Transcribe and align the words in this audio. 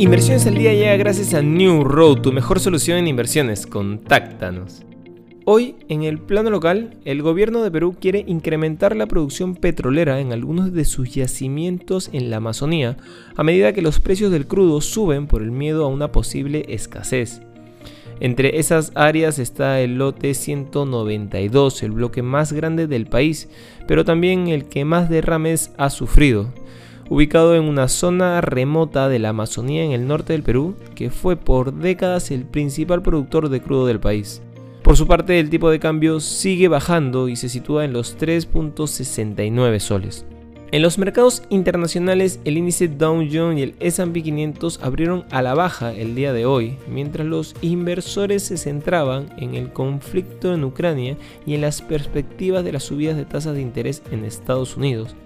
Inversiones 0.00 0.46
al 0.46 0.54
día 0.54 0.72
llega 0.72 0.96
gracias 0.96 1.34
a 1.34 1.42
New 1.42 1.84
Road, 1.84 2.22
tu 2.22 2.32
mejor 2.32 2.58
solución 2.58 2.96
en 2.96 3.06
inversiones. 3.06 3.66
Contáctanos. 3.66 4.82
Hoy, 5.44 5.76
en 5.90 6.04
el 6.04 6.18
plano 6.18 6.48
local, 6.48 6.96
el 7.04 7.20
gobierno 7.20 7.62
de 7.62 7.70
Perú 7.70 7.94
quiere 8.00 8.24
incrementar 8.26 8.96
la 8.96 9.04
producción 9.04 9.56
petrolera 9.56 10.18
en 10.18 10.32
algunos 10.32 10.72
de 10.72 10.86
sus 10.86 11.14
yacimientos 11.14 12.08
en 12.14 12.30
la 12.30 12.38
Amazonía 12.38 12.96
a 13.36 13.42
medida 13.42 13.74
que 13.74 13.82
los 13.82 14.00
precios 14.00 14.32
del 14.32 14.46
crudo 14.46 14.80
suben 14.80 15.26
por 15.26 15.42
el 15.42 15.50
miedo 15.50 15.84
a 15.84 15.88
una 15.88 16.10
posible 16.10 16.64
escasez. 16.68 17.42
Entre 18.20 18.58
esas 18.58 18.92
áreas 18.94 19.38
está 19.38 19.82
el 19.82 19.98
lote 19.98 20.32
192, 20.32 21.82
el 21.82 21.90
bloque 21.90 22.22
más 22.22 22.54
grande 22.54 22.86
del 22.86 23.04
país, 23.04 23.50
pero 23.86 24.06
también 24.06 24.48
el 24.48 24.64
que 24.64 24.86
más 24.86 25.10
derrames 25.10 25.72
ha 25.76 25.90
sufrido. 25.90 26.54
Ubicado 27.10 27.56
en 27.56 27.64
una 27.64 27.88
zona 27.88 28.40
remota 28.40 29.08
de 29.08 29.18
la 29.18 29.30
Amazonía 29.30 29.82
en 29.82 29.90
el 29.90 30.06
norte 30.06 30.32
del 30.32 30.44
Perú, 30.44 30.76
que 30.94 31.10
fue 31.10 31.34
por 31.34 31.74
décadas 31.74 32.30
el 32.30 32.44
principal 32.44 33.02
productor 33.02 33.48
de 33.48 33.60
crudo 33.60 33.86
del 33.86 33.98
país. 33.98 34.40
Por 34.84 34.96
su 34.96 35.08
parte, 35.08 35.40
el 35.40 35.50
tipo 35.50 35.70
de 35.70 35.80
cambio 35.80 36.20
sigue 36.20 36.68
bajando 36.68 37.28
y 37.28 37.34
se 37.34 37.48
sitúa 37.48 37.84
en 37.84 37.92
los 37.92 38.16
3.69 38.16 39.80
soles. 39.80 40.24
En 40.70 40.82
los 40.82 40.98
mercados 40.98 41.42
internacionales, 41.50 42.38
el 42.44 42.56
índice 42.56 42.86
Dow 42.86 43.26
Jones 43.28 43.58
y 43.58 43.62
el 43.62 43.74
S&P 43.80 44.22
500 44.22 44.78
abrieron 44.80 45.24
a 45.32 45.42
la 45.42 45.54
baja 45.54 45.92
el 45.92 46.14
día 46.14 46.32
de 46.32 46.46
hoy, 46.46 46.76
mientras 46.88 47.26
los 47.26 47.56
inversores 47.60 48.44
se 48.44 48.56
centraban 48.56 49.30
en 49.36 49.56
el 49.56 49.72
conflicto 49.72 50.54
en 50.54 50.62
Ucrania 50.62 51.16
y 51.44 51.54
en 51.54 51.62
las 51.62 51.82
perspectivas 51.82 52.62
de 52.62 52.70
las 52.70 52.84
subidas 52.84 53.16
de 53.16 53.24
tasas 53.24 53.56
de 53.56 53.62
interés 53.62 54.00
en 54.12 54.24
Estados 54.24 54.76
Unidos. 54.76 55.16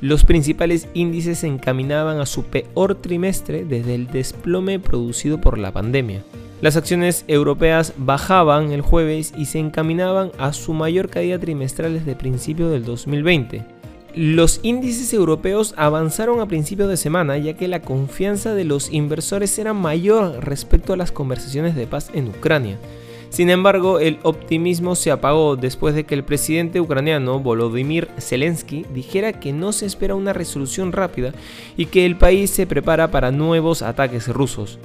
Los 0.00 0.24
principales 0.24 0.86
índices 0.94 1.40
se 1.40 1.48
encaminaban 1.48 2.20
a 2.20 2.26
su 2.26 2.44
peor 2.44 2.94
trimestre 2.94 3.64
desde 3.64 3.96
el 3.96 4.06
desplome 4.06 4.78
producido 4.78 5.40
por 5.40 5.58
la 5.58 5.72
pandemia. 5.72 6.22
Las 6.60 6.76
acciones 6.76 7.24
europeas 7.26 7.94
bajaban 7.96 8.70
el 8.70 8.80
jueves 8.80 9.32
y 9.36 9.46
se 9.46 9.58
encaminaban 9.58 10.30
a 10.38 10.52
su 10.52 10.72
mayor 10.72 11.08
caída 11.08 11.38
trimestral 11.38 11.94
desde 11.94 12.16
principios 12.16 12.70
del 12.70 12.84
2020. 12.84 13.64
Los 14.14 14.60
índices 14.62 15.12
europeos 15.12 15.74
avanzaron 15.76 16.40
a 16.40 16.46
principios 16.46 16.88
de 16.88 16.96
semana 16.96 17.38
ya 17.38 17.54
que 17.54 17.68
la 17.68 17.82
confianza 17.82 18.54
de 18.54 18.64
los 18.64 18.92
inversores 18.92 19.56
era 19.58 19.72
mayor 19.72 20.44
respecto 20.44 20.92
a 20.92 20.96
las 20.96 21.12
conversaciones 21.12 21.76
de 21.76 21.86
paz 21.86 22.10
en 22.14 22.28
Ucrania. 22.28 22.78
Sin 23.30 23.50
embargo, 23.50 23.98
el 24.00 24.18
optimismo 24.22 24.94
se 24.94 25.10
apagó 25.10 25.56
después 25.56 25.94
de 25.94 26.04
que 26.04 26.14
el 26.14 26.24
presidente 26.24 26.80
ucraniano 26.80 27.38
Volodymyr 27.40 28.08
Zelensky 28.18 28.86
dijera 28.94 29.34
que 29.34 29.52
no 29.52 29.72
se 29.72 29.86
espera 29.86 30.14
una 30.14 30.32
resolución 30.32 30.92
rápida 30.92 31.32
y 31.76 31.86
que 31.86 32.06
el 32.06 32.16
país 32.16 32.50
se 32.50 32.66
prepara 32.66 33.10
para 33.10 33.30
nuevos 33.30 33.82
ataques 33.82 34.28
rusos. 34.28 34.78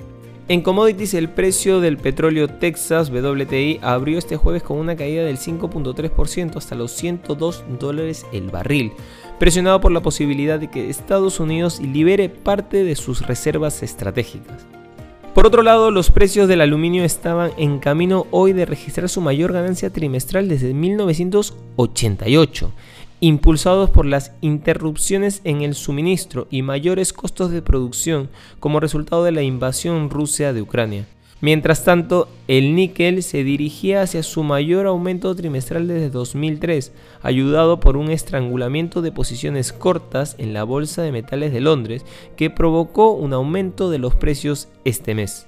En 0.49 0.61
commodities, 0.61 1.13
el 1.13 1.29
precio 1.29 1.79
del 1.79 1.97
petróleo 1.97 2.49
Texas 2.49 3.09
WTI 3.09 3.79
abrió 3.81 4.17
este 4.17 4.35
jueves 4.35 4.61
con 4.61 4.77
una 4.77 4.97
caída 4.97 5.23
del 5.23 5.37
5.3% 5.37 6.57
hasta 6.57 6.75
los 6.75 6.91
102 6.91 7.63
dólares 7.79 8.25
el 8.33 8.49
barril, 8.49 8.91
presionado 9.39 9.79
por 9.79 9.93
la 9.93 10.01
posibilidad 10.01 10.59
de 10.59 10.69
que 10.69 10.89
Estados 10.89 11.39
Unidos 11.39 11.79
libere 11.79 12.27
parte 12.27 12.83
de 12.83 12.97
sus 12.97 13.25
reservas 13.25 13.83
estratégicas. 13.83 14.67
Por 15.33 15.47
otro 15.47 15.63
lado, 15.63 15.89
los 15.89 16.11
precios 16.11 16.47
del 16.47 16.61
aluminio 16.61 17.03
estaban 17.03 17.51
en 17.57 17.79
camino 17.79 18.27
hoy 18.29 18.53
de 18.53 18.67
registrar 18.67 19.09
su 19.09 19.19
mayor 19.19 19.51
ganancia 19.51 19.89
trimestral 19.89 20.47
desde 20.47 20.75
1988 20.75 22.71
impulsados 23.19 23.89
por 23.89 24.05
las 24.05 24.33
interrupciones 24.41 25.39
en 25.45 25.61
el 25.61 25.75
suministro 25.75 26.45
y 26.51 26.61
mayores 26.61 27.13
costos 27.13 27.51
de 27.51 27.61
producción 27.61 28.29
como 28.59 28.81
resultado 28.81 29.23
de 29.23 29.31
la 29.31 29.43
invasión 29.43 30.09
rusa 30.09 30.51
de 30.51 30.61
Ucrania. 30.61 31.05
Mientras 31.43 31.83
tanto, 31.83 32.29
el 32.47 32.73
níquel 32.73 33.21
se 33.21 33.43
dirigía 33.43 34.01
hacia 34.01 34.23
su 34.23 34.43
mayor 34.43 34.85
aumento 34.85 35.35
trimestral 35.35 35.89
desde 35.89 36.09
2003, 36.09 36.93
ayudado 37.21 37.81
por 37.81 37.97
un 37.97 38.09
estrangulamiento 38.11 39.01
de 39.01 39.11
posiciones 39.11 39.73
cortas 39.73 40.37
en 40.37 40.53
la 40.53 40.63
Bolsa 40.63 41.01
de 41.01 41.11
Metales 41.11 41.51
de 41.51 41.59
Londres 41.59 42.05
que 42.37 42.49
provocó 42.49 43.11
un 43.11 43.33
aumento 43.33 43.89
de 43.89 43.97
los 43.97 44.15
precios 44.15 44.69
este 44.85 45.15
mes. 45.15 45.45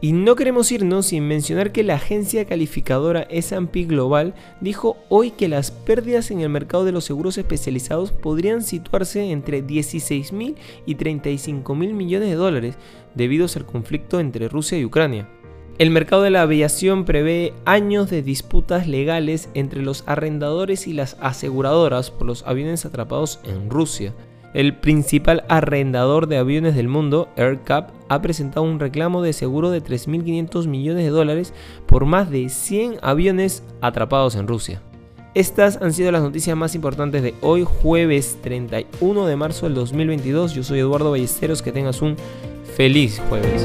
Y 0.00 0.12
no 0.12 0.36
queremos 0.36 0.70
irnos 0.70 1.06
sin 1.06 1.26
mencionar 1.26 1.72
que 1.72 1.82
la 1.82 1.96
agencia 1.96 2.44
calificadora 2.44 3.22
S&P 3.30 3.84
Global 3.84 4.32
dijo 4.60 4.96
hoy 5.08 5.32
que 5.32 5.48
las 5.48 5.72
pérdidas 5.72 6.30
en 6.30 6.40
el 6.40 6.48
mercado 6.48 6.84
de 6.84 6.92
los 6.92 7.04
seguros 7.04 7.36
especializados 7.36 8.12
podrían 8.12 8.62
situarse 8.62 9.32
entre 9.32 9.60
16 9.60 10.32
mil 10.32 10.54
y 10.86 10.94
35 10.94 11.74
mil 11.74 11.94
millones 11.94 12.28
de 12.28 12.36
dólares 12.36 12.76
debido 13.16 13.46
al 13.56 13.66
conflicto 13.66 14.20
entre 14.20 14.48
Rusia 14.48 14.78
y 14.78 14.84
Ucrania. 14.84 15.28
El 15.78 15.90
mercado 15.90 16.22
de 16.22 16.30
la 16.30 16.42
aviación 16.42 17.04
prevé 17.04 17.52
años 17.64 18.08
de 18.08 18.22
disputas 18.22 18.86
legales 18.86 19.48
entre 19.54 19.82
los 19.82 20.04
arrendadores 20.06 20.86
y 20.86 20.92
las 20.92 21.16
aseguradoras 21.20 22.12
por 22.12 22.26
los 22.26 22.44
aviones 22.46 22.84
atrapados 22.84 23.40
en 23.44 23.68
Rusia. 23.68 24.14
El 24.58 24.74
principal 24.74 25.44
arrendador 25.48 26.26
de 26.26 26.36
aviones 26.36 26.74
del 26.74 26.88
mundo, 26.88 27.28
AirCap, 27.36 27.90
ha 28.08 28.20
presentado 28.20 28.66
un 28.66 28.80
reclamo 28.80 29.22
de 29.22 29.32
seguro 29.32 29.70
de 29.70 29.80
3.500 29.80 30.66
millones 30.66 31.04
de 31.04 31.10
dólares 31.10 31.54
por 31.86 32.06
más 32.06 32.28
de 32.28 32.48
100 32.48 32.96
aviones 33.00 33.62
atrapados 33.80 34.34
en 34.34 34.48
Rusia. 34.48 34.82
Estas 35.36 35.80
han 35.80 35.92
sido 35.92 36.10
las 36.10 36.22
noticias 36.22 36.56
más 36.56 36.74
importantes 36.74 37.22
de 37.22 37.36
hoy, 37.40 37.64
jueves 37.64 38.36
31 38.42 39.26
de 39.26 39.36
marzo 39.36 39.66
del 39.66 39.76
2022. 39.76 40.54
Yo 40.54 40.64
soy 40.64 40.80
Eduardo 40.80 41.12
Ballesteros, 41.12 41.62
que 41.62 41.70
tengas 41.70 42.02
un 42.02 42.16
feliz 42.74 43.22
jueves. 43.28 43.64